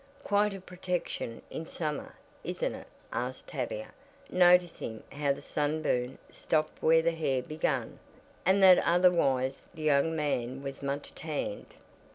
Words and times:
"Quite 0.23 0.55
a 0.55 0.59
protection 0.59 1.43
in 1.51 1.67
summer, 1.67 2.15
isn't 2.43 2.73
it?" 2.73 2.87
asked 3.13 3.45
Tavia, 3.49 3.89
noticing 4.31 5.03
how 5.11 5.31
the 5.31 5.43
sunburn 5.43 6.17
stopped 6.31 6.81
where 6.81 7.03
the 7.03 7.11
hair 7.11 7.43
began, 7.43 7.99
and 8.43 8.63
that 8.63 8.79
otherwise 8.79 9.61
the 9.75 9.83
young 9.83 10.15
man 10.15 10.63
was 10.63 10.81
much 10.81 11.13
tanned. 11.13 11.75